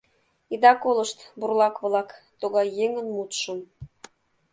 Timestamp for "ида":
0.53-0.73